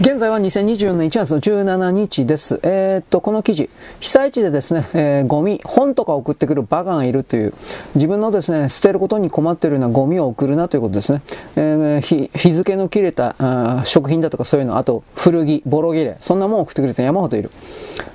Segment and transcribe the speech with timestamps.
[0.00, 2.60] 現在は2024年1月の17日です。
[2.62, 7.52] えー、っと、この記事、被災地でですね、えー、ゴミ、本とか送ってくるバカがいるという、
[7.96, 11.22] 自分のですね、捨てることに困っているようなゴミを送るなということですね。
[11.56, 17.50] えー、日日付の切れたあ食品だとかそういうの、あと古着、ボロ切れ、そんなもん送ってくれて山ほどいる。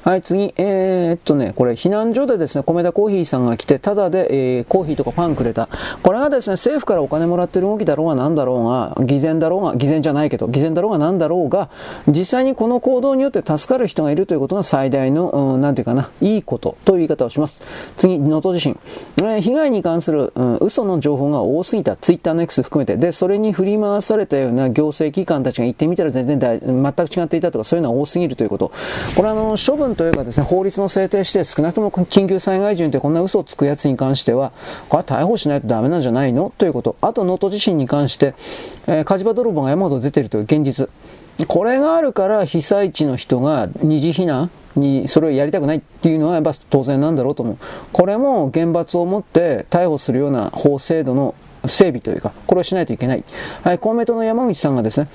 [0.03, 5.69] はい、次、えー、っとね、これ避難所でですね、米田コーヒーさんが来て、ただで、えー、コーヒーとかパンくれた。
[6.01, 11.69] これがですね、政府からお金もらってる動きだろうが何だろうが、偽善だろうが、偽善じゃないけど、偽善だろうが何だろうが、
[12.09, 17.61] 実際にこの行動によって助かる人がいるということが最大の、うん、なんていうかな、いいことという言い方をします。
[17.97, 18.77] 次、能登地震。
[19.21, 21.95] えー、被害に関する、うん、嘘の情報が多すぎた。
[21.95, 22.97] ツイッターの X 含めて。
[22.97, 28.73] で、それに振り回されたような行政機関たちが行ってみたら全然全く違っていたとか、そういうのは多すぎるということ。
[29.15, 34.51] これあの、処分というかですね、法律の制定して少なくとも緊急災害時にてこんな嘘をつくやつに関しては、
[34.89, 36.51] これは逮捕しないとダメなんじゃないの？
[36.57, 36.95] ということ。
[37.01, 38.35] あと、能登地震に関して、
[38.87, 40.89] えー、火事場泥棒が山ほど出ているという現実。
[41.47, 47.57] これがあるから被災地の人が二次避難にそれをやりたくないっていうのはやっぱ当然なんだろうと思う。
[47.91, 51.33] これも厳罰をもって逮捕するような法制度の
[51.65, 53.23] 整備というか、これをしないといけない。
[53.63, 55.07] はい、公明党の山口さんがですね、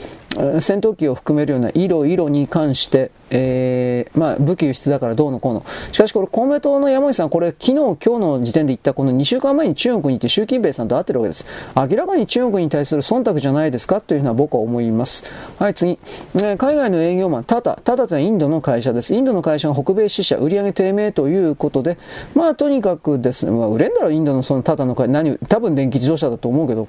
[0.60, 5.64] 戦闘機を含めるような色々に関して、えー、まあ、武器輸出だからどうのこうの。
[5.92, 11.44] しかしこれ公明党の山口さん、これ昨日、今日の時点で言ったこの2週間前に中国に行って習近平さんと会ってるわけです。
[11.74, 15.24] 明らかに中国に対する忖度じゃないですかというふうな僕は思います。
[15.58, 15.98] はい、次。
[16.42, 17.80] え海外の営業マン、タタ。
[17.82, 19.14] タタとはインドの会社です。
[19.14, 21.98] インドの会社が北米支社、売上低迷ということで、
[22.34, 26.88] まあとにかくですね、まあ売れんだろ、インドのそのタタの会、何、多分電気自動車だと思うけど、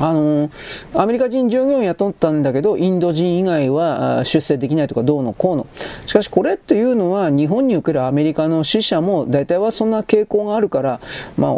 [0.00, 0.50] あの、
[0.94, 5.66] アメリカ人従業員雇ったんだけど、インド人以外は出世できないとかどうのこうの。
[6.06, 11.00] しかしこれっていうのは、日本におけるアメリカの死者も大体はそんな傾向があるから、
[11.36, 11.52] まあ、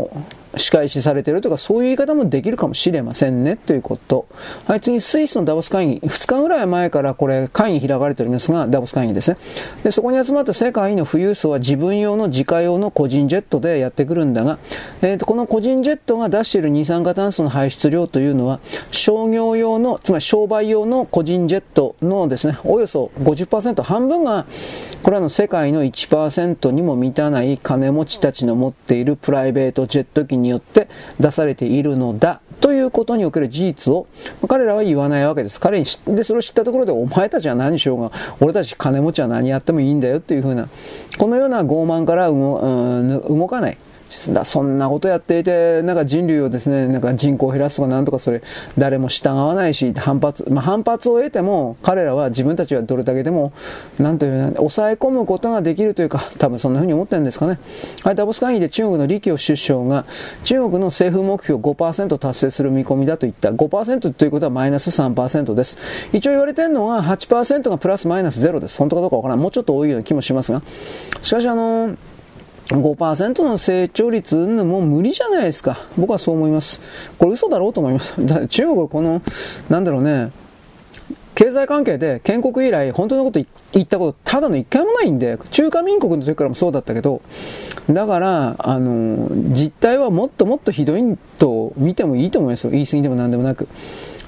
[0.57, 4.27] 仕返しされてるとか、そういう言い方もできるかもしれませんね、ということ。
[4.67, 5.95] はい、次、スイスのダボス会議。
[6.05, 9.37] 2日ぐらい前からこれ、会議開かれておりますが、ダボス会議ですね。
[9.85, 14.59] で、そこに集まった世界の富裕層は自分用の自家用の個人ジェットでやってくるんだが、
[15.03, 18.61] えーと、この個人ジェットが出している二酸化炭素の排出量というのは、
[18.91, 24.47] 商業用の、つまり商売用の個人ジェットのですね、およそ50%、半分が、
[25.03, 34.07] これらの世界の1%にも満たない金持ちたちの持っているプライベートジェット機にによって出されているのだということにおける事実を
[34.49, 35.61] 彼らは言わないわけです。
[35.61, 40.69] 彼にでそれを知ったところでお前たちは何しようが俺たち金持ちは何やってもいいんだよっていうふうな
[41.19, 43.79] このような傲慢から動かない
[44.09, 48.43] そんなことやっていて、なんか人類をですね、なんか人口を減らすとかなんとかそれ、
[48.79, 53.53] 誰も従わないし、反発、まあ、反発を得ても、彼らは自分たちはどれだけでも、
[53.99, 57.59] なんという、抑え込むことができるというか、多分そんな風に思ってるんですかね。
[58.03, 60.05] はい、ダボス会議で中国の李強首相が、
[60.45, 63.51] 中国の政府目標5%達成する見込みだと言った。
[63.51, 65.79] 5%ということはマイナス3%です。
[66.13, 68.79] 一応言われてるのは8%がプラスマイナス0です。
[68.79, 69.43] 本当かどうかわからない。
[69.43, 70.63] もうちょっと多いような気もしますが。
[71.23, 71.97] しかしあのー
[72.69, 75.87] 5%の成長率もう無理じゃないですか。
[75.97, 76.81] 僕はそう思います。
[77.19, 78.15] これ嘘だろうと思います。
[78.49, 79.23] 中国はこの、
[79.69, 80.33] なんだろうね、
[81.37, 83.41] 経済関係で建国以来本当のこと
[83.73, 87.21] 言ったことただの一回もないんで、中華民国の時からもそうだったけど、
[87.91, 92.71] だから、あの、実態はもっともっとひどいと見てもいいと思いますよ。
[92.71, 93.69] 言い過ぎでも何でもなく。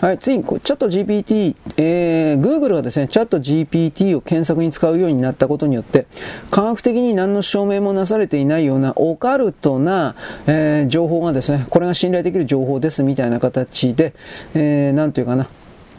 [0.01, 6.07] はい、次、チャット GPT、えー、Google がですね、チャット GPT を検索に使うようになったことによって、
[6.53, 10.15] 科学的に何の証明もなされていないようなオカルトな、
[10.47, 14.15] えー、情報がですね、これが信頼できる情報ですみたいな形で、
[14.55, 15.49] えー、なんというかな、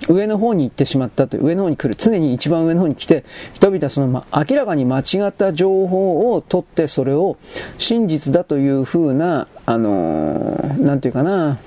[0.08, 7.36] 上の方に行ってしまったという、上の方に来る、常に一番上の方に来て、人々はその、ま、明らかに間違った情報を取って、それを
[7.78, 11.58] 真実だというふうな、あのー、なんていうかな、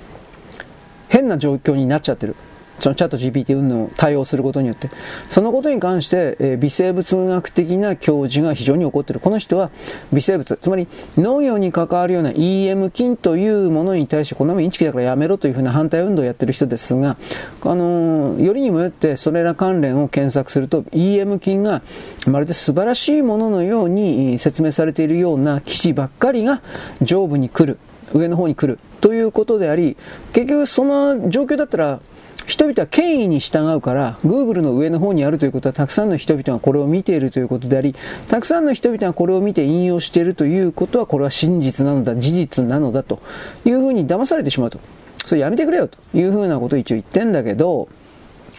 [1.13, 2.35] 変な状況になっちゃってる。
[2.79, 4.89] そのチャット GPT 運動を対応することによって、
[5.29, 9.19] そのことに関して、えー、微生物学的な教授が非常に怒ってる。
[9.19, 9.69] この人は
[10.11, 17.15] 微生物、つまり農業に関わるような EM 菌というものに対して、こんなもんインチキだからやめろというふうな反対運動をやってる人ですが、
[17.61, 21.83] あのー、よりにもよってそれら関連を検索すると、EM 菌が
[22.25, 26.63] まるで素晴らしいもののように説明されているような記事ばっかりが
[27.03, 27.77] 上部に来る。
[28.13, 29.97] 上の方に来るということであり、
[30.33, 31.99] 結局その状況だったら、
[32.45, 37.95] 人々は権威に従うから、Google の上の方にあるということは、たくさんの人々がこれを見ているということであり、
[38.27, 43.19] たくさんの人々がこれを見て引用しているということは、これは真実なのだ、事実なのだと
[43.65, 44.79] いうふうに騙されてしまうと。
[45.25, 47.87] それやめてくれよというふうなことを一応言ってんだけど、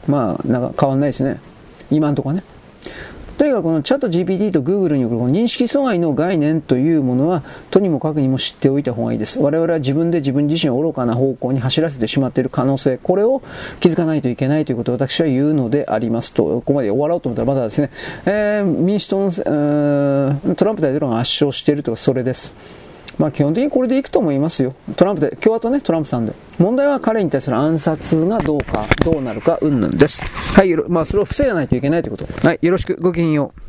[0.07, 1.39] まあ、なんか変わんないですね。
[1.91, 2.43] 今んとこね。
[3.37, 9.41] とにかくこのチャット GPT と Google による認識阻害の概念というものは、とにもかくにも知っておいた方がいいです。
[9.41, 13.43] 我々は自分で自分自身を愚かな方向に走らせてしまっている可能性、これを
[13.81, 17.91] 気づかないといけないということを私は言うのでありますと、ここまで終わろうと思ったらまだですね、
[18.27, 22.84] えー、民主党の、トランプ大統領が圧勝しているとか、それです。
[23.19, 24.75] まあ基本的にこれでいくと思いますよ。
[24.97, 26.33] トランプで、共和党ね、トランプさんで。
[26.59, 30.25] 問題は彼に対する暗殺がどうか、どうなるか、うんぬんです。
[30.25, 32.47] はい、まあそれを防がないといけないということ。
[32.47, 33.61] はい、よろしく、ごきげんよう。